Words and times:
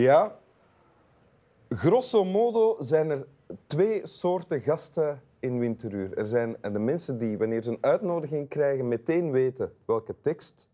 Ja. 0.00 0.38
Grosso 1.68 2.24
modo 2.24 2.76
zijn 2.78 3.10
er 3.10 3.26
twee 3.66 4.06
soorten 4.06 4.60
gasten 4.60 5.22
in 5.40 5.58
Winteruur. 5.58 6.18
Er 6.18 6.26
zijn 6.26 6.56
de 6.72 6.78
mensen 6.78 7.18
die, 7.18 7.38
wanneer 7.38 7.62
ze 7.62 7.70
een 7.70 7.78
uitnodiging 7.80 8.48
krijgen, 8.48 8.88
meteen 8.88 9.30
weten 9.30 9.72
welke 9.84 10.14
tekst 10.20 10.68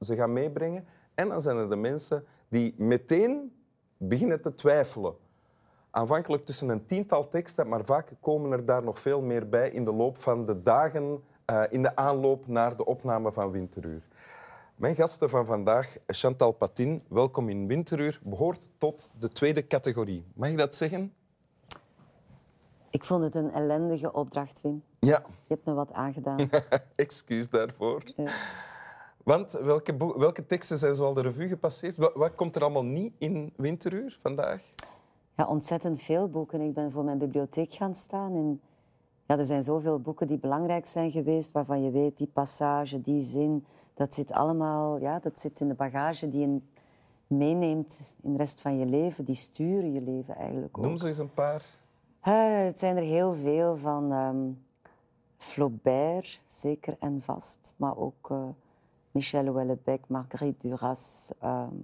ze 0.00 0.14
gaan 0.14 0.32
meebrengen. 0.32 0.86
En 1.14 1.28
dan 1.28 1.40
zijn 1.40 1.56
er 1.56 1.70
de 1.70 1.76
mensen 1.76 2.24
die 2.48 2.74
meteen 2.78 3.52
beginnen 3.96 4.40
te 4.40 4.54
twijfelen. 4.54 5.14
Aanvankelijk 5.90 6.44
tussen 6.44 6.68
een 6.68 6.86
tiental 6.86 7.28
teksten, 7.28 7.68
maar 7.68 7.84
vaak 7.84 8.12
komen 8.20 8.52
er 8.52 8.64
daar 8.64 8.82
nog 8.82 8.98
veel 8.98 9.20
meer 9.20 9.48
bij 9.48 9.70
in 9.70 9.84
de 9.84 9.92
loop 9.92 10.18
van 10.18 10.46
de 10.46 10.62
dagen 10.62 11.22
uh, 11.50 11.62
in 11.70 11.82
de 11.82 11.96
aanloop 11.96 12.46
naar 12.46 12.76
de 12.76 12.84
opname 12.84 13.32
van 13.32 13.50
Winteruur. 13.50 14.02
Mijn 14.76 14.94
gasten 14.94 15.30
van 15.30 15.46
vandaag, 15.46 15.96
Chantal 16.06 16.52
Patin, 16.52 17.02
welkom 17.08 17.48
in 17.48 17.66
Winteruur, 17.66 18.20
behoort 18.22 18.66
tot 18.78 19.10
de 19.18 19.28
tweede 19.28 19.66
categorie. 19.66 20.24
Mag 20.34 20.48
ik 20.48 20.58
dat 20.58 20.74
zeggen? 20.74 21.12
Ik 22.90 23.04
vond 23.04 23.22
het 23.22 23.34
een 23.34 23.52
ellendige 23.52 24.12
opdracht, 24.12 24.60
Wim. 24.60 24.82
Ja. 24.98 25.22
Je 25.28 25.54
hebt 25.54 25.64
me 25.64 25.72
wat 25.72 25.92
aangedaan. 25.92 26.50
Excuus 26.96 27.50
daarvoor. 27.50 28.02
Ja. 28.16 28.30
Want 29.24 29.52
welke, 29.52 29.96
welke 30.18 30.46
teksten 30.46 30.78
zijn 30.78 30.94
zoal 30.94 31.14
de 31.14 31.22
revue 31.22 31.48
gepasseerd? 31.48 31.96
Wat, 31.96 32.14
wat, 32.14 32.34
komt 32.34 32.56
er 32.56 32.62
allemaal 32.62 32.84
niet 32.84 33.12
in 33.18 33.52
Winteruur 33.56 34.18
vandaag? 34.22 34.62
Ja, 35.36 35.46
ontzettend 35.46 36.02
veel 36.02 36.28
boeken. 36.28 36.60
Ik 36.60 36.74
ben 36.74 36.92
voor 36.92 37.04
mijn 37.04 37.18
bibliotheek 37.18 37.72
gaan 37.72 37.94
staan. 37.94 38.34
En 38.34 38.60
ja, 39.26 39.38
er 39.38 39.46
zijn 39.46 39.62
zoveel 39.62 40.00
boeken 40.00 40.26
die 40.26 40.38
belangrijk 40.38 40.86
zijn 40.86 41.10
geweest, 41.10 41.52
waarvan 41.52 41.82
je 41.82 41.90
weet, 41.90 42.18
die 42.18 42.30
passage, 42.32 43.00
die 43.00 43.22
zin, 43.22 43.64
dat 43.94 44.14
zit 44.14 44.32
allemaal 44.32 44.98
ja, 44.98 45.18
dat 45.18 45.40
zit 45.40 45.60
in 45.60 45.68
de 45.68 45.74
bagage 45.74 46.28
die 46.28 46.40
je 46.40 46.60
meeneemt 47.26 48.14
in 48.22 48.32
de 48.32 48.38
rest 48.38 48.60
van 48.60 48.78
je 48.78 48.86
leven. 48.86 49.24
Die 49.24 49.34
sturen 49.34 49.92
je 49.92 50.00
leven 50.00 50.36
eigenlijk 50.36 50.78
ook. 50.78 50.84
Noem 50.84 50.98
ze 50.98 51.06
eens 51.06 51.18
een 51.18 51.32
paar. 51.32 51.64
Uh, 52.28 52.64
het 52.64 52.78
zijn 52.78 52.96
er 52.96 53.02
heel 53.02 53.34
veel 53.34 53.76
van 53.76 54.12
um, 54.12 54.64
Flaubert, 55.36 56.40
zeker 56.46 56.96
en 57.00 57.22
vast, 57.22 57.74
maar 57.76 57.96
ook 57.96 58.28
uh, 58.32 58.48
Michel 59.10 59.44
Houellebecq, 59.44 60.06
Marguerite 60.08 60.68
Duras, 60.68 61.30
um, 61.44 61.82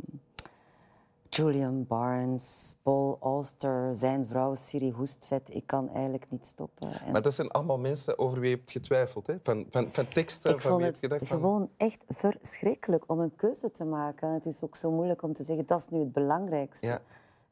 Julian 1.36 1.86
Barnes, 1.86 2.74
Paul 2.82 3.16
Auster, 3.20 3.94
zijn 3.94 4.26
vrouw 4.26 4.54
Siri 4.54 4.90
Hoestvet. 4.90 5.54
Ik 5.54 5.66
kan 5.66 5.88
eigenlijk 5.90 6.30
niet 6.30 6.46
stoppen. 6.46 7.00
En... 7.00 7.12
Maar 7.12 7.22
dat 7.22 7.34
zijn 7.34 7.50
allemaal 7.50 7.78
mensen 7.78 8.18
over 8.18 8.40
wie 8.40 8.50
je 8.50 8.56
hebt 8.56 8.70
getwijfeld, 8.70 9.26
hè? 9.26 9.34
Van, 9.42 9.66
van, 9.70 9.88
van 9.92 10.08
teksten. 10.08 10.50
Ik 10.54 10.60
van 10.60 10.70
vond 10.70 10.82
wie 10.82 10.90
het 10.90 11.00
heb 11.00 11.10
gedacht, 11.10 11.28
van... 11.30 11.38
gewoon 11.40 11.68
echt 11.76 12.04
verschrikkelijk 12.08 13.04
om 13.06 13.20
een 13.20 13.36
keuze 13.36 13.70
te 13.70 13.84
maken. 13.84 14.28
Het 14.28 14.46
is 14.46 14.62
ook 14.62 14.76
zo 14.76 14.90
moeilijk 14.90 15.22
om 15.22 15.32
te 15.32 15.42
zeggen, 15.42 15.66
dat 15.66 15.80
is 15.80 15.88
nu 15.88 15.98
het 15.98 16.12
belangrijkste. 16.12 16.86
Ja. 16.86 17.00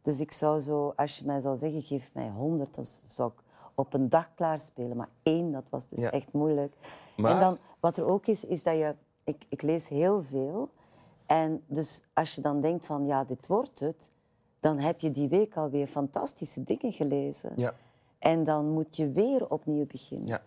Dus 0.02 0.20
ik 0.20 0.32
zou 0.32 0.60
zo, 0.60 0.92
als 0.96 1.18
je 1.18 1.26
mij 1.26 1.40
zou 1.40 1.56
zeggen, 1.56 1.82
geef 1.82 2.10
mij 2.12 2.28
honderd, 2.28 2.74
dan 2.74 2.84
zou 3.06 3.30
ik 3.36 3.42
op 3.74 3.94
een 3.94 4.08
dag 4.08 4.34
klaarspelen. 4.34 4.96
Maar 4.96 5.08
één, 5.22 5.52
dat 5.52 5.64
was 5.70 5.88
dus 5.88 6.00
Ja. 6.00 6.10
echt 6.10 6.32
moeilijk. 6.32 6.74
Maar- 7.16 7.32
En 7.34 7.40
dan, 7.40 7.58
wat 7.80 7.96
er 7.96 8.04
ook 8.04 8.26
is, 8.26 8.44
is 8.44 8.62
dat 8.62 8.74
je... 8.74 8.94
Ik, 9.24 9.44
ik 9.48 9.62
lees 9.62 9.88
heel 9.88 10.22
veel. 10.22 10.68
En 11.30 11.62
dus 11.66 12.02
als 12.14 12.34
je 12.34 12.40
dan 12.40 12.60
denkt 12.60 12.86
van, 12.86 13.06
ja, 13.06 13.24
dit 13.24 13.46
wordt 13.46 13.80
het... 13.80 14.10
Dan 14.60 14.78
heb 14.78 15.00
je 15.00 15.10
die 15.10 15.28
week 15.28 15.56
alweer 15.56 15.86
fantastische 15.86 16.62
dingen 16.62 16.92
gelezen. 16.92 17.52
Ja. 17.56 17.74
En 18.18 18.44
dan 18.44 18.68
moet 18.68 18.96
je 18.96 19.12
weer 19.12 19.50
opnieuw 19.50 19.86
beginnen. 19.86 20.26
Ja. 20.26 20.42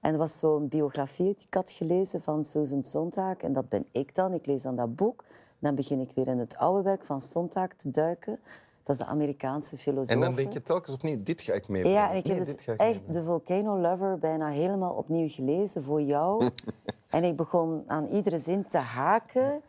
En 0.00 0.12
er 0.12 0.18
was 0.18 0.38
zo'n 0.38 0.68
biografie 0.68 1.34
die 1.34 1.46
ik 1.46 1.54
had 1.54 1.70
gelezen 1.70 2.22
van 2.22 2.44
Susan 2.44 2.82
Sontag. 2.84 3.36
En 3.36 3.52
dat 3.52 3.68
ben 3.68 3.86
ik 3.90 4.14
dan. 4.14 4.34
Ik 4.34 4.46
lees 4.46 4.62
dan 4.62 4.76
dat 4.76 4.96
boek. 4.96 5.24
Dan 5.58 5.74
begin 5.74 6.00
ik 6.00 6.10
weer 6.14 6.26
in 6.26 6.38
het 6.38 6.56
oude 6.56 6.82
werk 6.82 7.04
van 7.04 7.22
Sontag 7.22 7.68
te 7.76 7.90
duiken. 7.90 8.38
Dat 8.82 8.98
is 8.98 9.04
de 9.04 9.08
Amerikaanse 9.10 9.76
filosoof. 9.76 10.14
En 10.14 10.20
dan 10.20 10.34
denk 10.34 10.52
je 10.52 10.62
telkens 10.62 10.94
opnieuw, 10.94 11.22
dit 11.22 11.40
ga 11.40 11.52
ik 11.52 11.68
meebrengen. 11.68 12.00
Ja, 12.00 12.10
en 12.10 12.16
ik 12.16 12.24
Nee, 12.24 12.34
heb 12.34 12.44
dus 12.44 12.54
ik 12.54 12.68
echt 12.76 13.12
de 13.12 13.22
Volcano 13.22 13.78
Lover 13.78 14.18
bijna 14.18 14.48
helemaal 14.48 14.92
opnieuw 14.92 15.28
gelezen 15.28 15.82
voor 15.82 16.02
jou. 16.02 16.50
en 17.10 17.24
ik 17.24 17.36
begon 17.36 17.84
aan 17.86 18.06
iedere 18.06 18.38
zin 18.38 18.68
te 18.68 18.78
haken. 18.78 19.62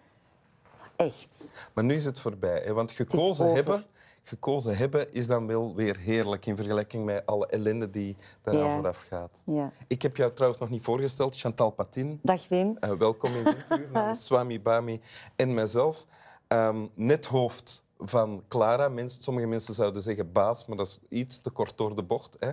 Echt. 0.98 1.52
Maar 1.74 1.84
nu 1.84 1.94
is 1.94 2.06
het 2.06 2.20
voorbij, 2.20 2.62
hè? 2.66 2.74
want 2.74 2.92
gekozen 2.92 3.54
hebben, 3.54 3.86
gekozen 4.24 4.78
hebben 4.78 5.14
is 5.14 5.28
dan 5.28 5.48
wel 5.48 5.76
weer 5.76 5.98
heerlijk 5.98 6.46
in 6.46 6.56
vergelijking 6.56 7.06
met 7.06 7.26
alle 7.26 7.48
ellende 7.48 7.90
die 7.90 8.16
daaraan 8.42 8.66
Ja. 8.66 8.76
vooraf 8.76 9.00
gaat. 9.00 9.42
Ja. 9.46 9.72
Ik 9.88 10.02
heb 10.02 10.18
jou 10.18 10.34
trouwens 10.34 10.62
nog 10.62 10.70
niet 10.70 10.84
voorgesteld, 10.84 11.38
Chantal 11.40 11.70
Patin. 11.72 12.20
Dag 12.24 12.48
Wim. 12.48 12.78
Eh, 12.80 12.92
welkom 12.92 13.34
in 13.34 13.44
dit 13.44 13.80
uur, 13.80 13.90
namens 13.94 14.26
Swami 14.26 14.62
Bami 14.62 15.02
en 15.36 15.54
mijzelf. 15.54 16.06
Ehm, 16.48 16.86
net 16.94 17.26
hoofd 17.26 17.86
van 18.00 18.44
Clara. 18.48 18.92
Sommige 19.08 19.48
mensen 19.48 19.74
zouden 19.74 20.02
zeggen 20.02 20.32
baas, 20.32 20.66
maar 20.66 20.78
dat 20.78 20.88
is 20.88 21.00
iets 21.10 21.42
te 21.42 21.50
kort 21.50 21.78
door 21.78 21.96
de 21.96 22.04
bocht. 22.04 22.36
Hè. 22.40 22.52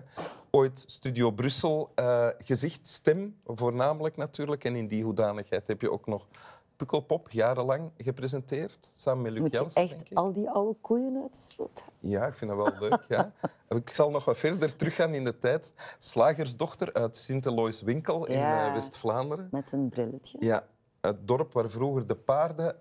Ooit 0.51 0.83
Studio 0.87 1.31
Brussel 1.31 1.91
eh, 1.95 2.29
gezicht, 2.39 2.87
stem 2.89 3.37
voornamelijk 3.45 4.17
natuurlijk. 4.17 4.65
En 4.65 4.77
in 4.77 4.89
die 4.89 5.05
hoedanigheid 5.05 5.67
heb 5.67 5.81
je 5.81 5.91
ook 5.91 6.07
nog 6.07 6.27
Pukkelpop 6.77 7.31
jarenlang 7.31 7.91
gepresenteerd, 7.99 8.91
samen 8.95 9.23
met 9.23 9.33
Luc 9.33 9.41
Moet 9.43 9.53
je 9.53 9.81
echt 9.81 10.05
al 10.15 10.33
die 10.33 10.51
oude 10.51 10.77
koeien 10.81 11.17
uit 11.23 11.33
de 11.33 11.39
sloot? 11.39 11.85
Ja, 12.01 12.27
ik 12.27 12.35
vind 12.35 12.51
dat 12.51 12.71
wel 12.79 12.89
leuk. 12.89 13.05
Ja. 13.09 13.33
Ik 13.69 13.91
zal 13.91 14.11
nog 14.11 14.25
wat 14.25 14.37
verder 14.37 14.77
teruggaan 14.77 15.15
in 15.15 15.25
de 15.25 15.39
tijd. 15.39 15.73
Slagersdochter 15.99 16.93
uit 16.93 17.17
Sint-Elois-Winkel 17.17 18.27
in 18.27 18.39
Ja. 18.39 18.67
eh, 18.69 18.73
West-Vlaanderen. 18.75 19.49
Met 19.51 19.73
een 19.73 19.89
brilletje. 19.89 20.39
Ja, 20.41 20.67
het 21.01 21.27
dorp 21.29 21.53
waar 21.53 21.71
vroeger 21.71 22.07
de 22.07 22.15
paarden, 22.15 22.77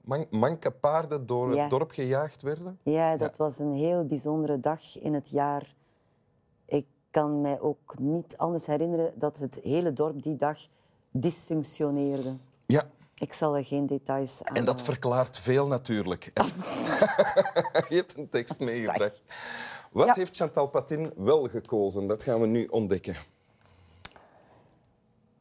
man- 0.00 0.26
manke 0.30 0.70
paarden 0.70 1.26
door 1.26 1.54
Ja. 1.54 1.60
het 1.60 1.70
dorp 1.70 1.90
gejaagd 1.90 2.42
werden. 2.42 2.78
Ja, 2.82 3.16
dat 3.16 3.36
was 3.36 3.58
een 3.58 3.72
heel 3.72 4.04
bijzondere 4.06 4.60
dag 4.60 4.98
in 5.00 5.14
het 5.14 5.28
jaar. 5.28 5.74
Ik 6.66 6.86
kan 7.10 7.40
mij 7.40 7.60
ook 7.60 7.98
niet 7.98 8.36
anders 8.36 8.66
herinneren 8.66 9.12
dat 9.14 9.38
het 9.38 9.54
hele 9.62 9.92
dorp 9.92 10.22
die 10.22 10.36
dag 10.36 10.58
dysfunctioneerde. 11.10 12.36
Ja, 12.66 12.86
Ik 13.18 13.32
zal 13.32 13.56
er 13.56 13.64
geen 13.64 13.86
details 13.86 14.44
aan. 14.44 14.56
en 14.56 14.64
dat 14.64 14.82
verklaart 14.82 15.38
veel 15.38 15.66
natuurlijk. 15.66 16.24
Je 17.88 17.94
hebt 17.94 18.16
een 18.16 18.28
tekst 18.28 18.58
meegebracht. 18.58 19.22
Wat 19.92 20.06
Ja. 20.06 20.14
heeft 20.14 20.36
Chantal 20.36 20.66
Patin 20.68 21.12
wel 21.16 21.48
gekozen? 21.48 22.06
Dat 22.06 22.22
gaan 22.22 22.40
we 22.40 22.46
nu 22.46 22.66
ontdekken. 22.66 23.16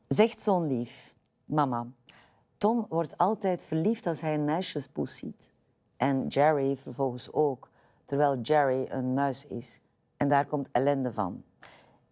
Zegt 0.08 0.42
zo'n 0.42 0.68
lief, 0.68 1.16
mama. 1.46 1.88
Tom 2.58 2.86
wordt 2.90 3.18
altijd 3.18 3.64
verliefd 3.64 4.08
als 4.08 4.22
hij 4.22 4.34
een 4.34 4.46
meisjespoes 4.46 5.18
ziet. 5.18 5.52
En 5.98 6.28
Jerry 6.28 6.78
vervolgens 6.78 7.32
ook, 7.34 7.70
terwijl 8.06 8.40
Jerry 8.42 8.86
een 8.90 9.14
muis 9.14 9.46
is. 9.48 9.82
En 10.18 10.28
daar 10.28 10.46
komt 10.46 10.70
ellende 10.72 11.14
van. 11.14 11.44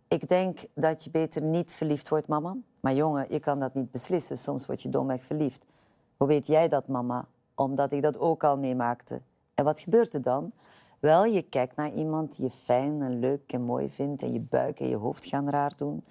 Ik 0.08 0.28
denk 0.28 0.60
dat 0.74 1.04
je 1.04 1.10
beter 1.10 1.42
niet 1.42 1.72
verliefd 1.74 2.10
wordt, 2.10 2.28
mama. 2.28 2.56
Maar 2.86 2.94
jongen, 2.94 3.26
je 3.30 3.40
kan 3.40 3.60
dat 3.60 3.74
niet 3.74 3.92
beslissen. 3.92 4.38
Soms 4.38 4.66
word 4.66 4.82
je 4.82 4.90
domweg 4.90 5.24
verliefd. 5.24 5.66
Hoe 6.18 6.28
weet 6.28 6.48
jij 6.48 6.68
dat, 6.68 6.88
mama? 6.88 7.28
Omdat 7.56 7.92
ik 7.92 8.02
dat 8.02 8.18
ook 8.20 8.44
al 8.44 8.58
meemaakte. 8.58 9.22
En 9.56 9.64
wat 9.64 9.80
gebeurt 9.80 10.14
er 10.14 10.22
dan? 10.22 10.52
Wel, 11.00 11.26
je 11.26 11.42
kijkt 11.42 11.76
naar 11.76 11.94
iemand 11.94 12.36
die 12.36 12.46
je 12.46 12.52
fijn 12.52 13.02
en 13.02 13.20
leuk 13.20 13.54
en 13.54 13.62
mooi 13.62 13.90
vindt... 13.90 14.22
en 14.22 14.34
je 14.34 14.40
buik 14.40 14.80
en 14.80 14.88
je 14.88 14.96
hoofd 14.96 15.26
gaan 15.26 15.50
raar 15.50 15.76
doen. 15.76 16.04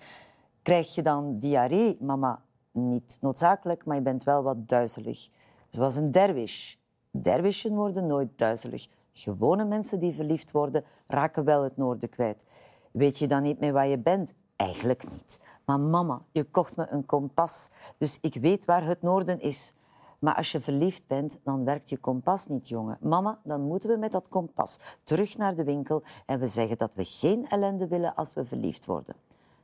Krijg 0.62 0.94
je 0.94 1.02
dan 1.02 1.38
diarree, 1.38 1.96
mama? 2.00 2.42
Niet 2.70 3.18
noodzakelijk, 3.20 3.86
maar 3.86 3.96
je 3.96 4.02
bent 4.02 4.24
wel 4.24 4.42
wat 4.42 4.68
duizelig. 4.68 5.28
Zoals 5.68 5.96
een 5.96 6.10
derwish. 6.10 6.74
Derwishen 7.10 7.74
worden 7.74 8.06
nooit 8.06 8.38
duizelig. 8.38 8.88
Gewone 9.12 9.64
mensen 9.64 9.98
die 9.98 10.12
verliefd 10.12 10.50
worden, 10.50 10.84
raken 11.06 11.44
wel 11.44 11.62
het 11.62 11.76
noorden 11.76 12.08
kwijt. 12.08 12.44
Weet 12.90 13.18
je 13.18 13.26
dan 13.26 13.42
niet 13.42 13.60
meer 13.60 13.72
waar 13.72 13.88
je 13.88 13.98
bent? 13.98 14.32
Eigenlijk 14.56 15.10
niet. 15.10 15.40
Maar 15.64 15.80
mama, 15.80 16.22
je 16.32 16.44
kocht 16.44 16.76
me 16.76 16.86
een 16.90 17.06
kompas, 17.06 17.70
dus 17.98 18.18
ik 18.20 18.34
weet 18.34 18.64
waar 18.64 18.86
het 18.86 19.02
noorden 19.02 19.40
is. 19.40 19.74
Maar 20.18 20.34
als 20.34 20.52
je 20.52 20.60
verliefd 20.60 21.06
bent, 21.06 21.38
dan 21.42 21.64
werkt 21.64 21.88
je 21.88 21.96
kompas 21.96 22.46
niet, 22.46 22.68
jongen. 22.68 22.98
Mama, 23.00 23.40
dan 23.44 23.60
moeten 23.60 23.90
we 23.90 23.96
met 23.96 24.12
dat 24.12 24.28
kompas 24.28 24.78
terug 25.04 25.36
naar 25.36 25.54
de 25.54 25.64
winkel 25.64 26.02
en 26.26 26.40
we 26.40 26.46
zeggen 26.46 26.78
dat 26.78 26.90
we 26.94 27.04
geen 27.04 27.46
ellende 27.48 27.88
willen 27.88 28.14
als 28.14 28.34
we 28.34 28.44
verliefd 28.44 28.84
worden. 28.84 29.14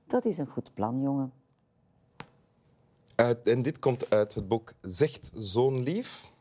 Dat 0.06 0.24
is 0.24 0.38
een 0.38 0.46
goed 0.46 0.74
plan, 0.74 1.00
jongen. 1.00 1.32
Uit, 3.14 3.46
en 3.46 3.62
dit 3.62 3.78
komt 3.78 4.10
uit 4.10 4.34
het 4.34 4.48
boek 4.48 4.72
Zegt 4.80 5.30
Zo'n 5.34 5.82
Lief. 5.82 6.32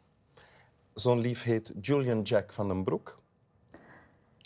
Zo'n 0.94 1.20
lief 1.20 1.44
heet 1.44 1.74
Julian 1.82 2.22
Jack 2.22 2.54
van 2.54 2.68
den 2.68 2.84
Broek. 2.84 3.20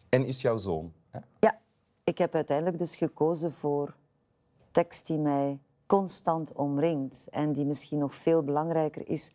En 0.10 0.26
is 0.26 0.42
jouw 0.42 0.58
zoon. 0.58 0.94
Hè? 1.10 1.20
Ja, 1.40 1.60
ik 2.04 2.18
heb 2.18 2.36
uiteindelijk 2.36 2.78
dus 2.78 2.96
gekozen 2.96 3.52
voor 3.52 3.96
tekst 4.74 5.08
die 5.08 5.18
mij 5.18 5.60
constant 5.86 6.54
omringt 6.54 7.28
en 7.32 7.54
die 7.54 7.66
misschien 7.66 8.00
nog 8.00 8.16
veel 8.16 8.42
belangrijker 8.42 9.08
is 9.10 9.32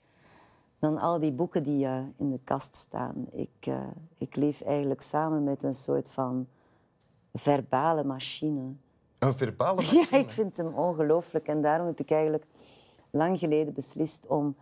dan 0.79 0.99
al 0.99 1.19
die 1.19 1.33
boeken 1.33 1.63
die 1.63 1.87
eh, 1.87 1.99
in 2.17 2.31
de 2.31 2.41
kast 2.45 2.77
staan. 2.77 3.27
Ik, 3.33 3.51
eh, 3.61 3.81
ik 4.19 4.37
leef 4.37 4.61
eigenlijk 4.61 5.01
samen 5.01 5.45
met 5.45 5.63
een 5.63 5.75
soort 5.75 6.09
van 6.09 6.49
verbale 7.33 8.05
machine. 8.05 8.73
Een 9.19 9.35
verbale 9.35 9.83
Ja, 9.83 9.99
machine. 9.99 10.19
ik 10.19 10.31
vind 10.31 10.57
hem 10.57 10.75
ongelooflijk 10.75 11.49
en 11.49 11.63
daarom 11.63 11.87
heb 11.87 12.01
ik 12.01 12.11
eigenlijk 12.11 12.45
lang 13.11 13.39
geleden 13.39 13.75
beslist 13.75 14.27
om 14.27 14.57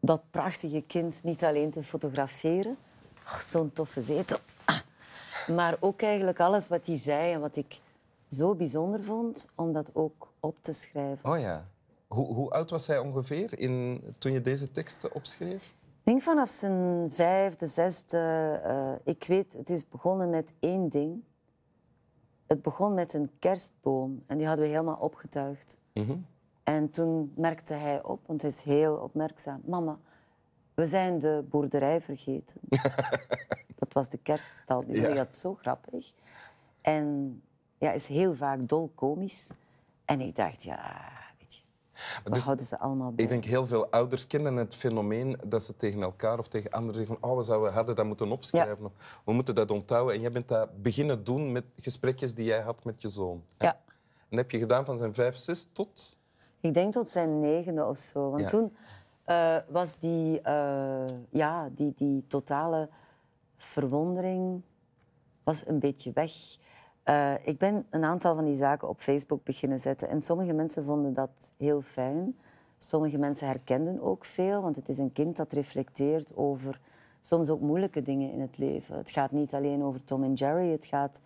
dat 0.00 0.22
prachtige 0.30 0.82
kind 0.86 1.22
niet 1.22 1.44
alleen 1.44 1.70
te 1.70 1.82
fotograferen, 1.82 2.76
oh, 3.26 3.38
zo'n 3.38 3.72
toffe 3.72 4.02
zetel. 4.02 4.38
Maar 5.46 5.76
ook 5.80 6.02
eigenlijk 6.02 6.40
alles 6.40 6.68
wat 6.68 6.86
hij 6.86 6.96
zei 6.96 7.32
en 7.32 7.40
wat 7.40 7.56
ik 7.56 7.80
zo 8.32 8.54
bijzonder 8.54 9.02
vond, 9.02 9.48
om 9.54 9.72
dat 9.72 9.90
ook 9.94 10.32
op 10.40 10.56
te 10.60 10.72
schrijven. 10.72 11.30
Oh 11.30 11.38
ja. 11.38 11.66
Hoe, 12.06 12.34
hoe 12.34 12.50
oud 12.50 12.70
was 12.70 12.86
hij 12.86 12.98
ongeveer 12.98 13.58
in, 13.58 14.02
toen 14.18 14.32
je 14.32 14.40
deze 14.40 14.70
teksten 14.70 15.14
opschreef? 15.14 15.62
Ik 16.04 16.08
denk 16.08 16.22
vanaf 16.22 16.50
zijn 16.50 17.10
vijfde, 17.10 17.66
zesde. 17.66 18.18
eh, 18.64 18.92
ik 19.12 19.24
weet, 19.24 19.52
het 19.52 19.70
is 19.70 19.88
begonnen 19.88 20.30
met 20.30 20.52
één 20.58 20.88
ding. 20.88 21.22
Het 22.46 22.62
begon 22.62 22.94
met 22.94 23.14
een 23.14 23.30
kerstboom 23.38 24.22
en 24.26 24.38
die 24.38 24.46
hadden 24.46 24.64
we 24.64 24.70
helemaal 24.70 24.96
opgetuigd. 25.00 25.78
Mhm. 25.94 26.16
En 26.64 26.90
toen 26.90 27.32
merkte 27.36 27.74
hij 27.74 28.02
op, 28.02 28.26
want 28.26 28.40
hij 28.40 28.50
is 28.50 28.60
heel 28.62 28.94
opmerkzaam. 28.96 29.60
Mama, 29.64 29.98
we 30.74 30.86
zijn 30.86 31.18
de 31.18 31.44
boerderij 31.50 32.00
vergeten. 32.00 32.56
dat 33.78 33.92
was 33.92 34.08
de 34.08 34.18
kerststal. 34.18 34.84
Die 34.86 34.94
vond 35.02 35.06
Ja. 35.08 35.14
dat 35.24 35.36
zo 35.36 35.54
grappig. 35.54 36.12
En 36.80 37.42
ja, 37.82 37.92
is 37.92 38.06
heel 38.06 38.34
vaak 38.34 38.68
dolkomisch. 38.68 39.50
En 40.04 40.20
ik 40.20 40.36
dacht, 40.36 40.62
ja, 40.62 41.00
weet 41.38 41.54
je, 41.54 41.60
we 42.24 42.30
dus- 42.30 42.44
houden 42.44 42.66
ze 42.66 42.78
allemaal 42.78 43.12
bij. 43.12 43.24
Ik 43.24 43.30
denk 43.30 43.44
heel 43.44 43.66
veel 43.66 43.86
ouders 43.90 44.26
kennen 44.26 44.56
het 44.56 44.74
fenomeen 44.74 45.38
dat 45.46 45.62
ze 45.62 45.76
tegen 45.76 46.02
elkaar 46.02 46.38
of 46.38 46.48
tegen 46.48 46.70
anderen 46.70 46.96
zeggen 46.96 47.16
van 47.20 47.30
oh, 47.30 47.36
we 47.36 47.42
zouden, 47.42 47.72
hadden 47.72 47.94
dat 47.94 48.06
moeten 48.06 48.32
opschrijven. 48.32 48.84
Of, 48.84 48.92
we 49.24 49.32
moeten 49.32 49.54
dat 49.54 49.70
onthouden. 49.70 50.14
En 50.14 50.20
jij 50.20 50.32
bent 50.32 50.48
dat 50.48 50.82
beginnen 50.82 51.24
doen 51.24 51.52
met 51.52 51.64
gesprekjes 51.76 52.34
die 52.34 52.44
jij 52.44 52.60
had 52.60 52.84
met 52.84 53.02
je 53.02 53.08
zoon. 53.08 53.42
hè? 53.56 53.66
Ja. 53.66 53.80
En 54.28 54.36
heb 54.36 54.50
je 54.50 54.58
gedaan 54.58 54.84
van 54.84 54.98
zijn 54.98 55.14
vijf, 55.14 55.36
zes 55.36 55.68
tot... 55.72 56.18
Ik 56.60 56.74
denk 56.74 56.92
tot 56.92 57.08
zijn 57.08 57.40
negende 57.40 57.84
of 57.84 57.98
zo. 57.98 58.30
Want 58.30 58.42
Ja. 58.42 58.48
toen 58.48 58.76
eh, 59.24 59.56
was 59.68 59.98
die, 59.98 60.40
eh, 60.40 61.14
ja, 61.30 61.68
die, 61.74 61.92
die 61.96 62.26
totale 62.26 62.88
verwondering 63.56 64.62
was 65.42 65.66
een 65.66 65.78
beetje 65.78 66.10
weg. 66.12 66.30
Eh, 67.02 67.46
ik 67.46 67.58
ben 67.58 67.86
een 67.90 68.04
aantal 68.04 68.34
van 68.34 68.44
die 68.44 68.56
zaken 68.56 68.88
op 68.88 69.00
Facebook 69.00 69.44
beginnen 69.44 69.80
zetten. 69.80 70.08
En 70.08 70.22
sommige 70.22 70.52
mensen 70.52 70.84
vonden 70.84 71.14
dat 71.14 71.52
heel 71.56 71.80
fijn. 71.80 72.36
Sommige 72.78 73.18
mensen 73.18 73.46
herkenden 73.46 74.00
ook 74.00 74.24
veel, 74.24 74.62
want 74.62 74.76
het 74.76 74.88
is 74.88 74.98
een 74.98 75.12
kind 75.12 75.36
dat 75.36 75.52
reflecteert 75.52 76.36
over 76.36 76.80
soms 77.20 77.48
ook 77.48 77.60
moeilijke 77.60 78.00
dingen 78.00 78.32
in 78.32 78.40
het 78.40 78.58
leven. 78.58 78.96
Het 78.96 79.10
gaat 79.10 79.32
niet 79.32 79.54
alleen 79.54 79.82
over 79.82 80.04
Tom 80.04 80.22
en 80.22 80.32
Jerry, 80.34 80.70
het 80.70 80.86
gaat 80.86 81.20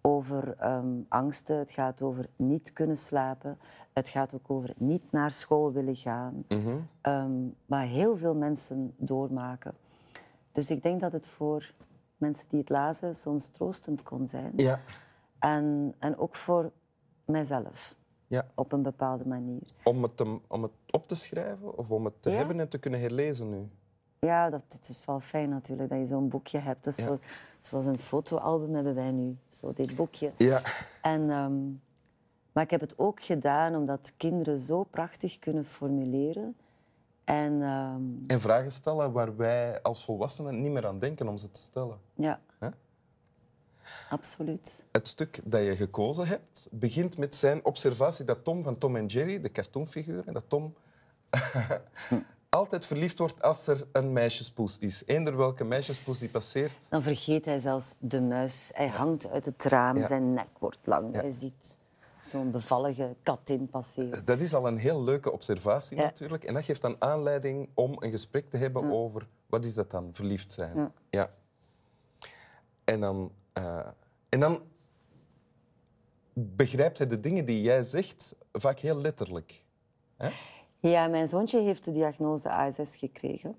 over 0.00 0.54
ehm, 0.58 1.00
angsten, 1.08 1.56
het 1.58 1.70
gaat 1.70 2.02
over 2.02 2.26
niet 2.36 2.72
kunnen 2.72 2.96
slapen, 2.96 3.58
het 3.92 4.08
gaat 4.08 4.34
ook 4.34 4.50
over 4.50 4.72
niet 4.76 5.04
naar 5.10 5.30
school 5.30 5.72
willen 5.72 5.96
gaan, 5.96 6.44
Ehm, 7.00 7.32
waar 7.66 7.86
heel 7.86 8.16
veel 8.16 8.34
mensen 8.34 8.94
doormaken. 8.96 9.74
Dus 10.52 10.70
ik 10.70 10.82
denk 10.82 11.00
dat 11.00 11.12
het 11.12 11.26
voor 11.26 11.72
mensen 12.20 12.46
die 12.48 12.58
het 12.60 12.68
lazen 12.68 13.14
soms 13.14 13.48
troostend 13.50 14.02
kon 14.02 14.28
zijn. 14.28 14.52
Ja. 14.56 14.80
En, 15.38 15.94
en 15.98 16.18
ook 16.18 16.34
voor 16.34 16.70
mijzelf, 17.24 17.96
ja. 18.26 18.46
op 18.54 18.72
een 18.72 18.82
bepaalde 18.82 19.26
manier. 19.26 19.62
Om, 19.84 20.02
het, 20.02 20.16
te- 20.16 20.40
om 20.48 20.62
het 20.62 20.72
op 20.90 21.08
te 21.08 21.14
schrijven 21.14 21.78
of 21.78 21.90
om 21.90 22.04
het 22.04 22.22
te 22.22 22.30
Ja. 22.30 22.36
hebben 22.36 22.60
en 22.60 22.68
te 22.68 22.78
kunnen 22.78 23.00
herlezen 23.00 23.50
nu? 23.50 23.68
Ja, 24.18 24.50
dat, 24.50 24.62
het 24.68 24.88
is 24.88 25.04
wel 25.04 25.20
fijn 25.20 25.48
natuurlijk 25.48 25.88
dat 25.90 25.98
je 25.98 26.06
zo'n 26.06 26.28
boekje 26.28 26.58
hebt. 26.58 26.84
Dat 26.84 26.92
is 26.98 27.04
Ja. 27.04 27.08
zo, 27.10 27.18
zoals 27.60 27.86
een 27.86 27.98
fotoalbum 27.98 28.74
hebben 28.74 28.94
wij 28.94 29.10
nu, 29.10 29.36
zo 29.48 29.72
dit 29.72 29.96
boekje. 29.96 30.32
Ja. 30.36 30.62
En, 31.02 31.30
ehm, 31.30 31.58
maar 32.52 32.64
ik 32.64 32.70
heb 32.70 32.80
het 32.80 32.98
ook 32.98 33.22
gedaan 33.22 33.74
omdat 33.74 34.12
kinderen 34.16 34.58
zo 34.58 34.84
prachtig 34.84 35.38
kunnen 35.38 35.64
formuleren. 35.64 36.56
En 37.30 37.62
ehm, 37.62 38.02
En 38.26 38.40
vragen 38.40 38.70
stellen 38.72 39.12
waar 39.12 39.36
wij 39.36 39.82
als 39.82 40.04
volwassenen 40.04 40.62
niet 40.62 40.72
meer 40.72 40.86
aan 40.86 40.98
denken 40.98 41.28
om 41.28 41.38
ze 41.38 41.50
te 41.50 41.60
stellen. 41.60 41.98
ja, 42.14 42.40
absoluut. 44.10 44.84
Het 44.92 45.08
stuk 45.08 45.40
dat 45.44 45.62
je 45.62 45.76
gekozen 45.76 46.26
hebt 46.26 46.68
begint 46.70 47.18
met 47.18 47.34
zijn 47.34 47.64
observatie 47.64 48.24
dat 48.24 48.44
Tom 48.44 48.62
van 48.62 48.78
Tom 48.78 48.96
en 48.96 49.06
Jerry, 49.06 49.40
de 49.40 49.50
cartoonfiguren, 49.52 50.32
dat 50.32 50.44
Tom 50.48 50.74
altijd 52.48 52.86
verliefd 52.86 53.18
wordt 53.18 53.42
als 53.42 53.66
er 53.66 53.86
een 53.92 54.12
meisjespoes 54.12 54.78
is. 54.78 55.02
Eender 55.06 55.36
welke 55.36 55.64
meisjespoes 55.64 56.18
die 56.18 56.30
passeert. 56.30 56.86
Dan 56.90 57.02
vergeet 57.02 57.44
hij 57.44 57.58
zelfs 57.58 57.94
de 57.98 58.20
muis. 58.20 58.70
Hij 58.74 58.88
hangt 58.88 59.30
uit 59.30 59.44
het 59.46 59.64
raam, 59.64 59.96
Ja. 59.96 60.06
zijn 60.06 60.32
nek 60.32 60.48
wordt 60.58 60.78
lang. 60.84 61.14
Hij 61.14 61.30
ziet 61.32 61.78
zo'n 62.26 62.50
bevallige 62.50 63.16
katin 63.22 63.68
passeren. 63.70 64.24
Dat 64.24 64.40
is 64.40 64.54
al 64.54 64.66
een 64.66 64.78
heel 64.78 65.02
leuke 65.02 65.32
observatie 65.32 65.96
Ja. 65.96 66.02
natuurlijk. 66.02 66.44
En 66.44 66.54
dat 66.54 66.64
geeft 66.64 66.82
dan 66.82 66.96
aanleiding 66.98 67.68
om 67.74 67.96
een 67.98 68.10
gesprek 68.10 68.50
te 68.50 68.56
hebben 68.56 68.90
over 68.92 69.28
wat 69.46 69.64
is 69.64 69.74
dat 69.74 69.90
dan, 69.90 70.10
verliefd 70.12 70.52
zijn. 70.52 70.76
Ja. 70.76 70.92
Ja. 71.10 71.30
En, 72.84 73.00
dan, 73.00 73.32
eh, 73.52 73.86
en 74.28 74.40
dan 74.40 74.62
begrijpt 76.32 76.98
hij 76.98 77.06
de 77.06 77.20
dingen 77.20 77.44
die 77.44 77.62
jij 77.62 77.82
zegt 77.82 78.34
vaak 78.52 78.78
heel 78.78 79.00
letterlijk. 79.00 79.64
Hè? 80.16 80.30
Ja, 80.78 81.06
mijn 81.06 81.28
zoontje 81.28 81.60
heeft 81.60 81.84
de 81.84 81.92
diagnose 81.92 82.50
ASS 82.50 82.96
gekregen. 82.96 83.56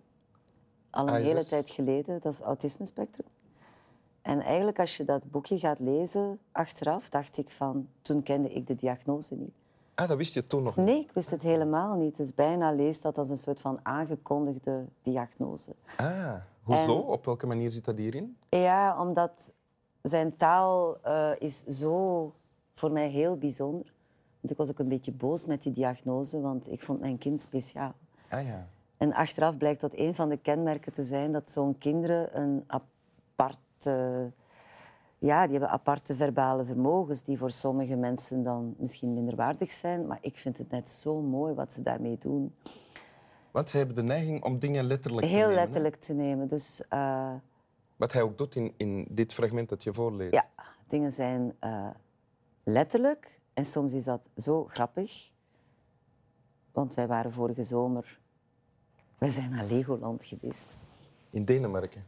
Al 0.90 1.07
een 1.07 1.24
hele 1.24 1.46
tijd 1.46 1.69
geleden. 1.69 2.22
Dat 2.22 2.34
is 2.34 2.40
autisme-spectrum. 2.40 3.28
En 4.21 4.41
eigenlijk, 4.41 4.79
als 4.79 4.97
je 4.97 5.03
dat 5.06 5.31
boekje 5.31 5.59
gaat 5.59 5.79
lezen, 5.79 6.39
achteraf 6.51 7.09
dacht 7.09 7.38
ik 7.38 7.50
van... 7.50 7.88
Toen 8.01 8.23
kende 8.23 8.53
ik 8.53 8.68
de 8.68 8.75
diagnose 8.75 9.35
niet. 9.35 9.51
Ah, 9.95 10.07
dat 10.07 10.18
wist 10.18 10.33
je 10.33 10.47
toen 10.47 10.63
nog 10.63 10.75
niet. 10.75 10.85
Nee, 10.85 11.00
ik 11.00 11.12
wist 11.12 11.29
het 11.29 11.41
helemaal 11.41 11.95
niet. 11.95 12.18
Dus 12.18 12.35
bijna 12.35 12.71
leest 12.71 13.01
dat 13.01 13.18
als 13.18 13.29
een 13.29 13.38
soort 13.38 13.59
van 13.59 13.79
aangekondigde 13.83 14.85
diagnose. 15.01 15.71
Ah, 15.97 16.33
hoezo? 16.63 16.95
En- 17.01 17.03
Op 17.07 17.25
welke 17.25 17.47
manier 17.47 17.71
zit 17.71 17.85
dat 17.85 17.97
hierin? 17.97 18.38
Ja, 18.50 19.01
omdat 19.01 19.51
zijn 20.01 20.35
taal 20.38 20.97
eh, 21.01 21.29
is 21.39 21.59
zo 21.63 22.31
voor 22.73 22.91
mij 22.91 23.07
heel 23.09 23.38
bijzonder. 23.38 23.94
Want 24.39 24.51
ik 24.53 24.57
was 24.57 24.69
ook 24.69 24.79
een 24.79 24.88
beetje 24.88 25.12
boos 25.12 25.45
met 25.45 25.62
die 25.63 25.71
diagnose, 25.71 26.41
want 26.41 26.71
ik 26.71 26.81
vond 26.81 27.00
mijn 27.00 27.18
kind 27.18 27.41
speciaal. 27.41 27.94
Ah 28.29 28.45
ja. 28.45 28.68
En 28.97 29.13
achteraf 29.13 29.57
blijkt 29.57 29.81
dat 29.81 29.91
een 29.95 30.15
van 30.15 30.29
de 30.29 30.38
kenmerken 30.38 30.94
te 30.94 31.04
zijn 31.04 31.31
dat 31.31 31.49
zo'n 31.51 31.78
kinderen 31.78 32.40
een 32.42 32.63
aparte... 33.85 34.31
Ja, 35.19 35.44
die 35.44 35.52
hebben 35.52 35.69
aparte 35.69 36.16
verbale 36.16 36.66
vermogens 36.66 37.23
die 37.23 37.38
voor 37.38 37.52
sommige 37.52 37.95
mensen 37.95 38.44
dan 38.44 38.76
misschien 38.78 39.14
minderwaardig 39.14 39.71
zijn. 39.71 40.07
Maar 40.07 40.18
ik 40.21 40.38
vind 40.38 40.57
het 40.57 40.69
net 40.71 40.90
zo 40.90 41.21
mooi 41.21 41.54
wat 41.54 41.73
ze 41.73 41.81
daarmee 41.81 42.18
doen. 42.18 42.56
Want 43.52 43.69
ze 43.69 43.78
hebben 43.78 43.95
de 43.95 44.04
neiging 44.04 44.44
om 44.44 44.59
dingen 44.59 44.83
letterlijk 44.83 45.26
te 45.28 45.31
Heel 45.33 45.40
nemen. 45.47 45.57
hè? 45.57 45.64
letterlijk 45.64 45.95
te 45.95 46.14
nemen. 46.14 46.47
Dus 46.47 46.88
eh, 46.90 47.33
Wat 47.95 48.11
hij 48.11 48.21
ook 48.21 48.38
doet 48.38 48.56
in, 48.56 48.73
in 48.78 49.07
dit 49.09 49.33
fragment 49.33 49.69
dat 49.69 49.83
je 49.83 49.94
voorleest. 49.94 50.33
ja, 50.33 50.45
dingen 50.88 51.11
zijn 51.11 51.54
eh, 51.59 51.88
letterlijk. 52.64 53.40
En 53.54 53.66
soms 53.66 53.94
is 53.94 54.04
dat 54.04 54.30
zo 54.35 54.66
grappig. 54.66 55.31
Want 56.71 56.94
wij 56.94 57.07
waren 57.07 57.31
vorige 57.31 57.64
zomer... 57.64 58.19
Wij 59.18 59.30
zijn 59.30 59.50
naar 59.50 59.66
Legoland 59.66 60.26
geweest. 60.26 60.78
In 61.30 61.45
Denemarken. 61.45 62.04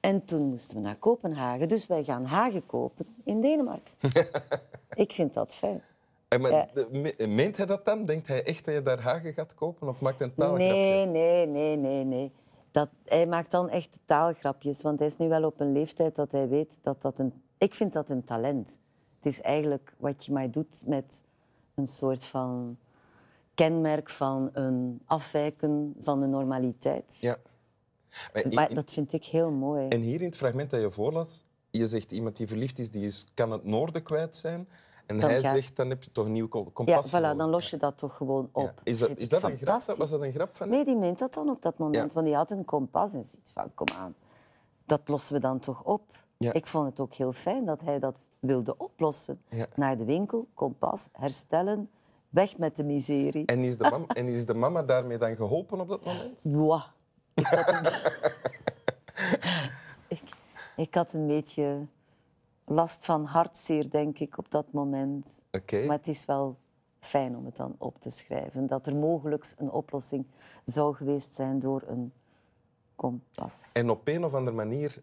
En 0.00 0.24
toen 0.24 0.42
moesten 0.42 0.76
we 0.76 0.82
naar 0.82 0.98
Kopenhagen. 0.98 1.68
Dus 1.68 1.86
wij 1.86 2.04
gaan 2.04 2.24
hagen 2.24 2.66
kopen 2.66 3.06
in 3.24 3.40
Denemarken. 3.40 3.92
ik 4.94 5.12
vind 5.12 5.34
dat 5.34 5.54
fijn. 5.54 5.82
En 6.28 6.40
maar, 6.40 6.52
Ja. 6.52 7.26
meent 7.26 7.56
hij 7.56 7.66
dat 7.66 7.84
dan? 7.84 8.04
Denkt 8.04 8.26
hij 8.26 8.42
echt 8.42 8.64
dat 8.64 8.74
je 8.74 8.82
daar 8.82 9.00
hagen 9.00 9.32
gaat 9.32 9.54
kopen? 9.54 9.88
Of 9.88 10.00
maakt 10.00 10.18
hij 10.18 10.28
een 10.28 10.34
taalgrapje? 10.34 10.72
Nee, 10.72 11.06
nee, 11.06 11.46
nee, 11.46 11.76
nee, 11.76 12.04
nee. 12.04 12.32
Dat, 12.70 12.88
hij 13.04 13.26
maakt 13.26 13.50
dan 13.50 13.68
echt 13.68 14.00
taalgrapjes. 14.04 14.82
Want 14.82 14.98
hij 14.98 15.08
is 15.08 15.16
nu 15.16 15.28
wel 15.28 15.44
op 15.44 15.60
een 15.60 15.72
leeftijd 15.72 16.16
dat 16.16 16.32
hij 16.32 16.48
weet 16.48 16.78
dat 16.82 17.02
dat 17.02 17.18
een... 17.18 17.34
Ik 17.58 17.74
vind 17.74 17.92
dat 17.92 18.10
een 18.10 18.24
talent. 18.24 18.78
Het 19.16 19.26
is 19.26 19.40
eigenlijk 19.40 19.94
wat 19.98 20.24
je 20.24 20.32
mij 20.32 20.50
doet 20.50 20.84
met 20.86 21.22
een 21.74 21.86
soort 21.86 22.24
van 22.24 22.76
kenmerk 23.54 24.10
van 24.10 24.50
een 24.52 25.00
afwijken 25.06 25.94
van 26.00 26.20
de 26.20 26.26
normaliteit. 26.26 27.16
Ja. 27.20 27.36
Maar 28.52 28.74
dat 28.74 28.90
vind 28.90 29.12
ik 29.12 29.24
heel 29.24 29.50
mooi. 29.50 29.88
En 29.88 30.00
hier 30.00 30.20
in 30.20 30.26
het 30.26 30.36
fragment 30.36 30.70
dat 30.70 30.80
je 30.80 30.90
voorlas, 30.90 31.44
je 31.70 31.86
zegt 31.86 32.12
iemand 32.12 32.36
die 32.36 32.46
verliefd 32.46 32.78
is, 32.78 32.90
die 32.90 33.04
is, 33.06 33.24
kan 33.34 33.50
het 33.50 33.64
noorden 33.64 34.02
kwijt 34.02 34.36
zijn. 34.36 34.68
En 35.06 35.18
Dan 35.18 35.30
hij 35.30 35.40
zegt, 35.40 35.76
dan 35.76 35.88
heb 35.88 36.02
je 36.02 36.12
toch 36.12 36.24
een 36.24 36.32
nieuw 36.32 36.48
ko- 36.48 36.58
Ja, 36.64 36.70
kompas 36.72 37.08
voilà, 37.08 37.36
dan 37.36 37.50
los 37.50 37.70
je 37.70 37.76
dat 37.76 37.98
toch 37.98 38.16
gewoon 38.16 38.48
op. 38.52 38.62
Ja. 38.64 38.74
Is 38.82 38.98
dat, 38.98 39.16
is 39.16 39.28
dat 39.28 39.42
een 39.42 39.56
grap? 39.56 39.82
Was 39.96 40.10
dat 40.10 40.20
een 40.22 40.32
grap 40.32 40.56
van 40.56 40.68
Nee, 40.68 40.84
die 40.84 40.96
meent 40.96 41.18
dat 41.18 41.34
dan 41.34 41.48
op 41.50 41.62
dat 41.62 41.78
moment. 41.78 42.06
Ja. 42.08 42.14
Want 42.14 42.26
die 42.26 42.34
had 42.34 42.50
een 42.50 42.64
kompas 42.64 43.14
en 43.14 43.24
zoiets 43.24 43.52
van, 43.52 43.70
kom 43.74 43.86
aan. 43.98 44.14
Dat 44.84 45.00
lossen 45.08 45.34
we 45.34 45.40
dan 45.40 45.58
toch 45.58 45.82
op. 45.84 46.02
Ja. 46.36 46.52
Ik 46.52 46.66
vond 46.66 46.86
het 46.88 47.00
ook 47.00 47.14
heel 47.14 47.32
fijn 47.32 47.64
dat 47.64 47.82
hij 47.82 47.98
dat 47.98 48.16
wilde 48.38 48.76
oplossen. 48.76 49.40
Naar 49.74 49.96
de 49.98 50.04
winkel, 50.04 50.46
kompas, 50.54 51.08
herstellen, 51.12 51.90
weg 52.28 52.58
met 52.58 52.76
de 52.76 52.84
miserie. 52.84 53.46
En 53.46 53.64
is, 53.64 53.76
de 53.78 53.88
mam, 53.90 54.04
en 54.08 54.26
is 54.28 54.46
de 54.46 54.54
mama 54.54 54.82
daarmee 54.82 55.18
dan 55.18 55.36
geholpen 55.36 55.80
op 55.80 55.88
dat 55.88 56.04
moment? 56.04 56.40
Ik 57.38 57.46
had 57.46 57.68
een... 57.68 57.86
ik, 60.16 60.22
ik 60.76 60.94
had 60.94 61.12
een 61.12 61.26
beetje 61.26 61.86
last 62.64 63.04
van 63.04 63.24
hartzeer, 63.24 63.90
denk 63.90 64.18
ik, 64.18 64.38
op 64.38 64.50
dat 64.50 64.72
moment. 64.72 65.44
Oké. 65.52 65.84
Maar 65.86 65.96
het 65.96 66.08
is 66.08 66.24
wel 66.24 66.56
fijn 67.00 67.36
om 67.36 67.44
het 67.44 67.56
dan 67.56 67.74
op 67.78 68.00
te 68.00 68.10
schrijven. 68.10 68.66
Dat 68.66 68.86
er 68.86 68.96
mogelijk 68.96 69.52
een 69.58 69.70
oplossing 69.70 70.24
zou 70.64 70.94
geweest 70.94 71.34
zijn 71.34 71.58
door 71.58 71.82
een 71.86 72.12
kompas. 72.96 73.70
En 73.72 73.90
op 73.90 74.08
een 74.08 74.24
of 74.24 74.34
andere 74.34 74.56
manier 74.56 75.02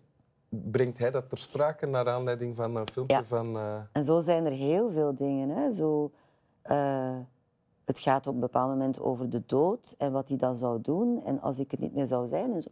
brengt 0.49 0.97
hij 0.97 1.11
dat 1.11 1.29
ter 1.29 1.37
sprake 1.37 1.85
naar 1.85 2.09
aanleiding 2.09 2.55
van 2.55 2.75
een 2.75 2.87
filmpje 2.91 3.15
Ja. 3.15 3.23
van... 3.23 3.57
eh, 3.57 3.77
En 3.91 4.05
zo 4.05 4.19
zijn 4.19 4.45
er 4.45 4.51
heel 4.51 4.91
veel 4.91 5.15
dingen. 5.15 5.49
Hè? 5.49 5.71
Zo, 5.71 6.11
eh, 6.61 7.15
het 7.85 7.99
gaat 7.99 8.27
op 8.27 8.33
een 8.33 8.39
bepaald 8.39 8.69
moment 8.69 8.99
over 8.99 9.29
de 9.29 9.41
dood 9.45 9.95
en 9.97 10.11
wat 10.11 10.29
hij 10.29 10.37
dan 10.37 10.55
zou 10.55 10.81
doen. 10.81 11.23
En 11.25 11.41
als 11.41 11.59
ik 11.59 11.71
er 11.71 11.79
niet 11.79 11.93
meer 11.95 12.07
zou 12.07 12.27
zijn. 12.27 12.53
En 12.53 12.61
zo. 12.61 12.69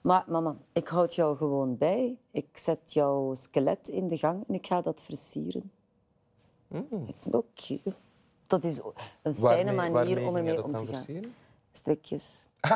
Maar 0.00 0.24
mama, 0.28 0.56
ik 0.72 0.86
houd 0.88 1.14
jou 1.14 1.36
gewoon 1.36 1.76
bij. 1.78 2.16
Ik 2.30 2.46
zet 2.52 2.92
jouw 2.92 3.34
skelet 3.34 3.88
in 3.88 4.08
de 4.08 4.16
gang 4.16 4.44
en 4.48 4.54
ik 4.54 4.66
ga 4.66 4.80
dat 4.80 5.00
versieren. 5.00 5.70
Ik 6.68 6.88
denk, 6.90 7.34
Oké. 7.34 7.78
Dat 8.46 8.64
is 8.64 8.80
een 9.22 9.34
fijne 9.34 9.74
waarmee- 9.74 9.90
manier 9.90 10.14
waarmee 10.14 10.28
om 10.28 10.36
ermee 10.36 10.64
om 10.64 10.72
te 10.72 10.76
gaan. 10.78 10.86
versieren? 10.86 11.34
Strikjes. 11.72 12.48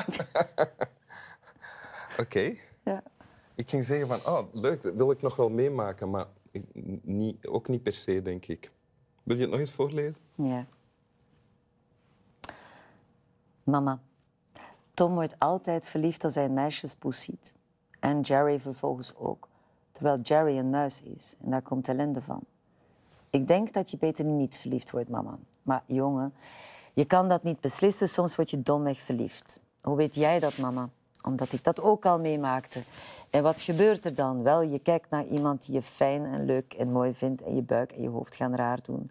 Oké. 2.21 2.55
Ja. 2.85 3.03
Ik 3.55 3.69
ging 3.71 3.85
zeggen 3.85 4.09
van, 4.09 4.19
oh, 4.35 4.41
leuk, 4.53 4.83
dat 4.83 4.95
wil 4.95 5.11
ik 5.11 5.23
nog 5.23 5.37
wel 5.37 5.49
meemaken, 5.49 6.11
maar 6.11 6.27
ik- 6.51 6.65
niet, 7.03 7.47
ook 7.47 7.69
niet 7.69 7.83
per 7.83 7.93
se, 7.93 8.23
denk 8.23 8.47
ik. 8.47 8.71
Wil 9.23 9.37
je 9.37 9.43
het 9.43 9.51
nog 9.51 9.61
eens 9.61 9.73
voorlezen? 9.73 10.23
Ja. 10.35 10.67
Mama, 13.65 14.01
Tom 14.95 15.15
wordt 15.15 15.39
altijd 15.39 15.87
verliefd 15.87 16.25
als 16.25 16.35
hij 16.35 16.45
een 16.45 16.53
meisjespoes 16.53 17.23
ziet. 17.23 17.55
En 18.01 18.21
Jerry 18.21 18.61
vervolgens 18.61 19.17
ook. 19.17 19.49
Terwijl 19.93 20.21
Jerry 20.21 20.59
een 20.59 20.71
muis 20.71 21.03
is. 21.03 21.35
En 21.45 21.51
daar 21.51 21.63
komt 21.63 21.89
ellende 21.89 22.21
van. 22.21 22.41
Ik 23.31 23.47
denk 23.47 23.73
dat 23.73 23.91
je 23.91 23.97
beter 23.97 24.25
niet 24.25 24.57
verliefd 24.57 24.91
wordt, 24.91 25.09
mama. 25.09 25.39
Maar 25.63 25.83
jongen, 25.87 26.35
je 26.93 27.05
kan 27.05 27.29
dat 27.29 27.43
niet 27.43 27.61
beslissen. 27.61 28.09
Soms 28.09 28.37
word 28.37 28.51
je 28.51 28.63
domweg 28.63 29.01
verliefd. 29.01 29.61
Hoe 29.81 29.97
weet 29.97 30.15
jij 30.15 30.41
dat, 30.41 30.59
mama? 30.59 30.89
Omdat 31.23 31.53
ik 31.53 31.65
dat 31.65 31.81
ook 31.81 32.07
al 32.07 32.19
meemaakte. 32.19 32.83
En 33.31 33.43
wat 33.43 33.61
gebeurt 33.61 34.05
er 34.05 34.15
dan? 34.15 34.43
Wel, 34.43 34.63
je 34.63 34.79
kijkt 34.79 35.11
naar 35.11 35.27
iemand 35.27 35.67
die 35.67 35.75
je 35.75 35.83
fijn 35.83 36.25
en 36.25 36.45
leuk 36.45 36.75
en 36.75 36.93
mooi 36.93 37.15
vindt 37.15 37.43
en 37.43 37.55
je 37.55 37.63
buik 37.63 37.93
en 37.93 38.03
je 38.03 38.09
hoofd 38.09 38.37
gaan 38.37 38.55
raar 38.55 38.79
doen. 38.83 39.11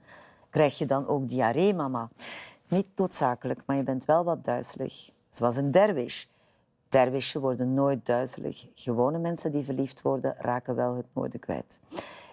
Krijg 0.49 0.77
je 0.77 0.85
dan 0.85 1.07
ook 1.07 1.29
diarree, 1.29 1.73
mama? 1.73 2.09
Niet 2.73 2.87
noodzakelijk, 2.95 3.61
maar 3.65 3.75
je 3.75 3.83
bent 3.83 4.05
wel 4.05 4.23
wat 4.23 4.43
duizelig. 4.43 5.09
Zoals 5.29 5.55
een 5.55 5.71
derwish. 5.71 6.25
Derwishen 6.89 7.41
worden 7.41 7.73
nooit 7.73 8.05
duizelig. 8.05 8.67
Gewone 8.73 9.17
mensen 9.17 9.51
die 9.51 9.63
verliefd 9.63 10.01
worden, 10.01 10.35
raken 10.37 10.75
wel 10.75 10.95
het 10.95 11.07
noorden 11.13 11.39
kwijt. 11.39 11.79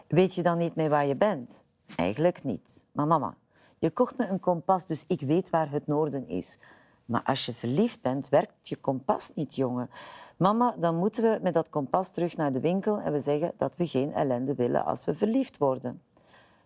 Weet 0.09 0.35
je 0.35 0.43
dan 0.43 0.59
niet 0.59 0.75
meer 0.75 0.89
waar 0.89 1.07
je 1.07 1.17
bent? 1.17 1.65
Eigenlijk 1.97 2.45
niet. 2.45 2.85
Maar 2.93 3.07
mama, 3.07 3.35
je 3.79 3.91
kocht 3.91 4.19
me 4.19 4.27
een 4.27 4.41
kompas, 4.41 4.87
dus 4.87 5.05
ik 5.07 5.21
weet 5.21 5.51
waar 5.51 5.71
het 5.71 5.87
noorden 5.87 6.29
is. 6.29 6.59
Maar 7.05 7.23
als 7.23 7.47
je 7.47 7.55
verliefd 7.55 8.01
bent, 8.01 8.29
werkt 8.29 8.69
je 8.69 8.77
kompas 8.77 9.35
niet, 9.35 9.55
jongen. 9.55 9.91
Mama, 10.37 10.75
dan 10.79 10.97
moeten 10.97 11.23
we 11.23 11.39
met 11.43 11.55
dat 11.55 11.69
kompas 11.69 12.11
terug 12.11 12.37
naar 12.37 12.53
de 12.53 12.61
winkel 12.61 13.01
en 13.01 13.13
we 13.13 13.19
zeggen 13.19 13.53
dat 13.57 13.73
we 13.77 13.87
geen 13.87 14.13
ellende 14.13 14.55
willen 14.55 14.85
als 14.85 15.05
we 15.05 15.15
verliefd 15.15 15.59
worden. 15.59 16.03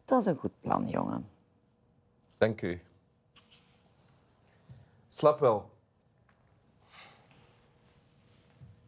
Dat 0.05 0.21
is 0.21 0.27
een 0.27 0.37
goed 0.37 0.61
plan, 0.61 0.89
jongen. 0.89 1.29
Dank 2.39 2.63
u. 2.63 2.81
Slap 5.15 5.41
wel. 5.41 5.71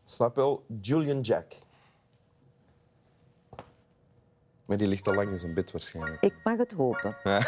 Slap 0.04 0.37
wel, 0.37 0.64
Julian 0.80 1.21
Jack. 1.21 1.52
Maar 4.64 4.76
die 4.76 4.87
ligt 4.87 5.09
al 5.09 5.14
lang 5.14 5.30
in 5.30 5.38
zijn 5.38 5.54
bed 5.54 5.71
waarschijnlijk. 5.73 6.23
Ik 6.23 6.35
mag 6.45 6.56
het 6.56 6.73
hopen. 6.73 7.16